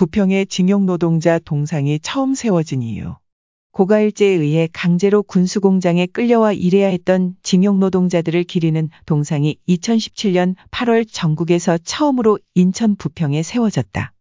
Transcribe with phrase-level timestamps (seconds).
[0.00, 3.16] 부평의 징용 노동자 동상이 처음 세워진 이유.
[3.72, 12.38] 고가일제에 의해 강제로 군수공장에 끌려와 일해야 했던 징용 노동자들을 기리는 동상이 2017년 8월 전국에서 처음으로
[12.54, 14.14] 인천 부평에 세워졌다.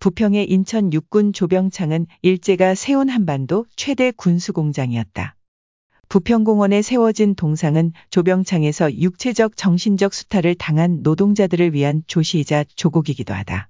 [0.00, 5.36] 부평의 인천 육군 조병창은 일제가 세운 한반도 최대 군수공장이었다.
[6.08, 13.68] 부평공원에 세워진 동상은 조병창에서 육체적 정신적 수탈을 당한 노동자들을 위한 조시이자 조곡이기도 하다.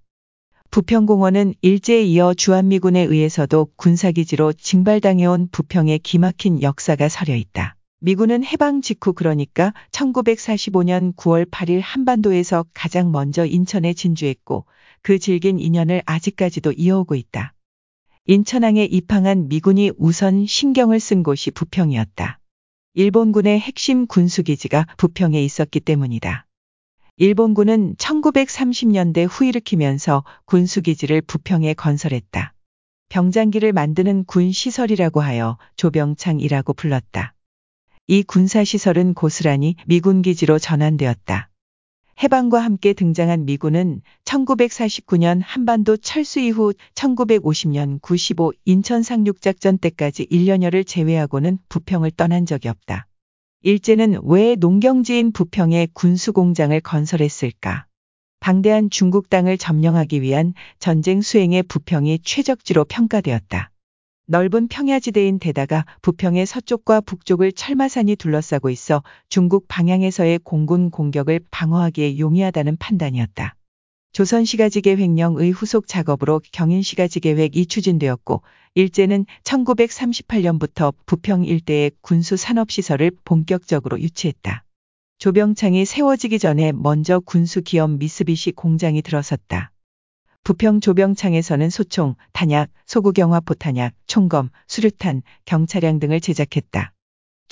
[0.74, 7.76] 부평공원은 일제에 이어 주한미군에 의해서도 군사기지로 징발당해온 부평의 기막힌 역사가 서려 있다.
[8.00, 14.66] 미군은 해방 직후 그러니까 1945년 9월 8일 한반도에서 가장 먼저 인천에 진주했고
[15.02, 17.54] 그 질긴 인연을 아직까지도 이어오고 있다.
[18.26, 22.40] 인천항에 입항한 미군이 우선 신경을 쓴 곳이 부평이었다.
[22.94, 26.46] 일본군의 핵심 군수기지가 부평에 있었기 때문이다.
[27.16, 32.54] 일본군은 1930년대 후일으키면서 군수기지를 부평에 건설했다.
[33.08, 37.36] 병장기를 만드는 군 시설이라고 하여 조병창이라고 불렀다.
[38.08, 41.50] 이 군사시설은 고스란히 미군 기지로 전환되었다.
[42.20, 51.58] 해방과 함께 등장한 미군은 1949년 한반도 철수 이후 1950년 95 인천 상륙작전 때까지 1년여를 제외하고는
[51.68, 53.06] 부평을 떠난 적이 없다.
[53.66, 57.86] 일제는 왜 농경지인 부평에 군수공장을 건설했을까?
[58.38, 63.70] 방대한 중국 땅을 점령하기 위한 전쟁 수행의 부평이 최적지로 평가되었다.
[64.26, 72.76] 넓은 평야지대인 데다가 부평의 서쪽과 북쪽을 철마산이 둘러싸고 있어 중국 방향에서의 공군 공격을 방어하기에 용이하다는
[72.76, 73.56] 판단이었다.
[74.14, 78.42] 조선시가지 횡령의 후속 작업으로 경인시가지 계획이 추진되었고
[78.76, 84.64] 일제는 1938년부터 부평 일대의 군수 산업시설을 본격적으로 유치했다.
[85.18, 89.72] 조병창이 세워지기 전에 먼저 군수 기업 미쓰비시 공장이 들어섰다.
[90.44, 96.93] 부평 조병창에서는 소총, 탄약, 소구경화 포탄약, 총검, 수류탄, 경차량 등을 제작했다.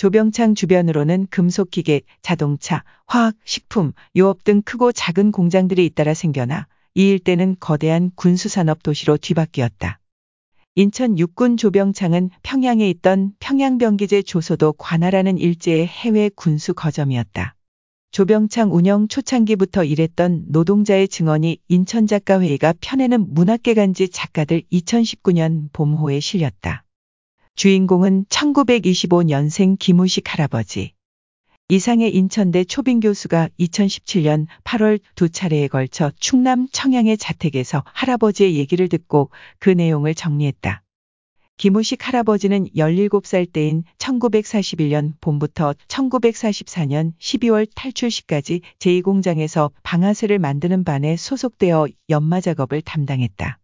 [0.03, 7.55] 조병창 주변으로는 금속기계, 자동차, 화학, 식품, 유업 등 크고 작은 공장들이 잇따라 생겨나 이 일대는
[7.61, 10.01] 거대한 군수산업 도시로 뒤바뀌었다.
[10.75, 17.55] 인천 육군 조병창은 평양에 있던 평양병기제 조소도 관할하는 일제의 해외 군수 거점이었다.
[18.11, 26.83] 조병창 운영 초창기부터 일했던 노동자의 증언이 인천작가회의가 펴내는 문학계간지 작가들 2019년 봄호에 실렸다.
[27.55, 30.95] 주인공은 1925년생 김우식 할아버지.
[31.69, 39.31] 이상의 인천대 초빙 교수가 2017년 8월 두 차례에 걸쳐 충남 청양의 자택에서 할아버지의 얘기를 듣고
[39.59, 40.83] 그 내용을 정리했다.
[41.59, 51.89] 김우식 할아버지는 17살 때인 1941년 봄부터 1944년 12월 탈출 시까지 제2공장에서 방아쇠를 만드는 반에 소속되어
[52.09, 53.59] 연마 작업을 담당했다.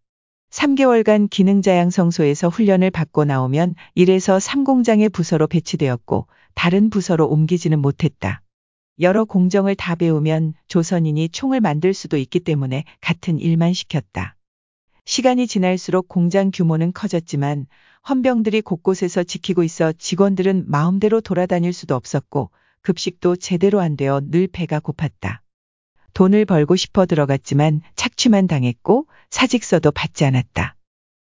[0.51, 8.43] 3개월간 기능자양성소에서 훈련을 받고 나오면 1에서 3공장의 부서로 배치되었고 다른 부서로 옮기지는 못했다.
[9.01, 14.37] 여러 공정을 다 배우면 조선인이 총을 만들 수도 있기 때문에 같은 일만 시켰다.
[15.05, 17.67] 시간이 지날수록 공장 규모는 커졌지만
[18.09, 22.51] 헌병들이 곳곳에서 지키고 있어 직원들은 마음대로 돌아다닐 수도 없었고
[22.83, 25.41] 급식도 제대로 안 되어 늘 배가 고팠다.
[26.15, 30.77] 돈을 벌고 싶어 들어갔지만 착취만 당했고 사직서도 받지 않았다.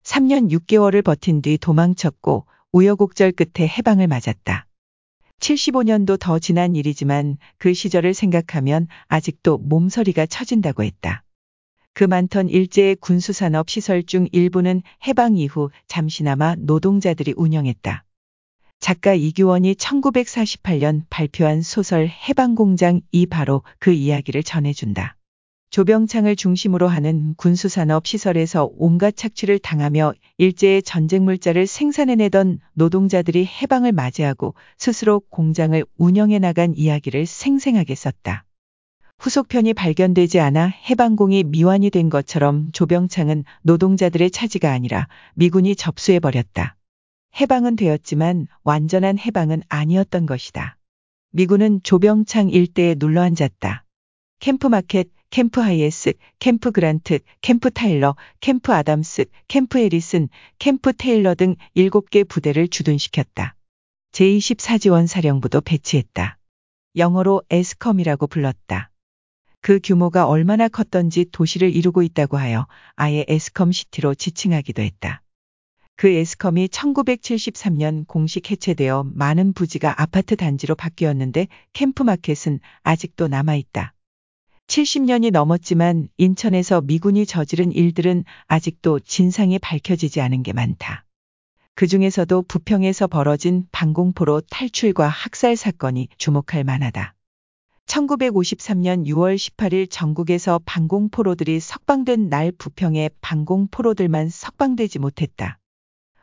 [0.04, 4.68] 3년 6개월을 버틴 뒤 도망쳤고 우여곡절 끝에 해방을 맞았다.
[5.40, 11.24] 75년도 더 지난 일이지만 그 시절을 생각하면 아직도 몸서리가 처진다고 했다.
[11.94, 18.06] 그 많던 일제의 군수산업 시설 중 일부는 해방 이후 잠시나마 노동자들이 운영했다.
[18.82, 25.18] 작가 이규원이 1948년 발표한 소설 해방공장 이 바로 그 이야기를 전해준다.
[25.70, 34.56] 조병창을 중심으로 하는 군수산업 시설에서 온갖 착취를 당하며 일제의 전쟁 물자를 생산해내던 노동자들이 해방을 맞이하고
[34.80, 38.46] 스스로 공장을 운영해 나간 이야기를 생생하게 썼다.
[39.20, 46.78] 후속편이 발견되지 않아 해방공이 미완이 된 것처럼 조병창은 노동자들의 차지가 아니라 미군이 접수해버렸다.
[47.40, 50.78] 해방은 되었지만 완전한 해방은 아니었던 것이다.
[51.32, 53.86] 미군은 조병창 일대에 눌러 앉았다.
[54.40, 60.28] 캠프마켓, 캠프 하이에스, 캠프 그란트, 캠프 타일러, 캠프 아담스, 캠프 해리슨,
[60.60, 63.56] 캠프 테일러 등 7개 부대를 주둔시켰다.
[64.12, 66.38] 제24지원 사령부도 배치했다.
[66.98, 68.92] 영어로 에스컴이라고 불렀다.
[69.62, 75.22] 그 규모가 얼마나 컸던지 도시를 이루고 있다고 하여 아예 에스컴 시티로 지칭하기도 했다.
[76.02, 83.94] 그 에스컴이 1973년 공식 해체되어 많은 부지가 아파트 단지로 바뀌었는데 캠프마켓은 아직도 남아있다.
[84.66, 91.06] 70년이 넘었지만 인천에서 미군이 저지른 일들은 아직도 진상이 밝혀지지 않은 게 많다.
[91.76, 97.14] 그 중에서도 부평에서 벌어진 방공포로 탈출과 학살 사건이 주목할 만하다.
[97.86, 105.60] 1953년 6월 18일 전국에서 방공포로들이 석방된 날 부평의 방공포로들만 석방되지 못했다.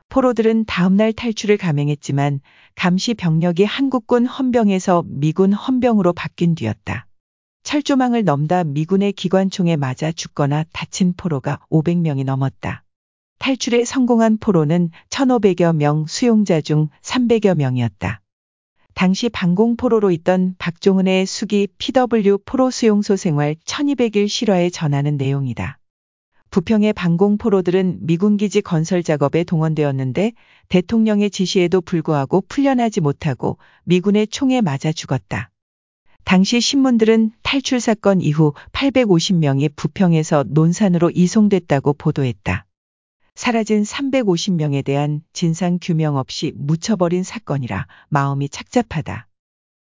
[0.09, 2.41] 포로들은 다음날 탈출을 감행했지만
[2.75, 7.07] 감시 병력이 한국군 헌병에서 미군 헌병으로 바뀐 뒤였다.
[7.63, 12.85] 철조망을 넘다 미군의 기관총에 맞아 죽거나 다친 포로가 500명이 넘었다.
[13.39, 18.23] 탈출에 성공한 포로는 1,500여 명, 수용자 중 300여 명이었다.
[18.95, 25.79] 당시 방공포로로 있던 박종은의 수기 PW 포로 수용소 생활 1200일 실화에 전하는 내용이다.
[26.50, 30.33] 부평의 방공포로들은 미군기지 건설 작업에 동원되었는데
[30.69, 35.50] 대통령의 지시에도 불구하고 풀려나지 못하고 미군의 총에 맞아 죽었다.
[36.25, 42.67] 당시 신문들은 탈출 사건 이후 850명이 부평에서 논산으로 이송됐다고 보도했다.
[43.35, 49.28] 사라진 350명에 대한 진상 규명 없이 묻혀버린 사건이라 마음이 착잡하다.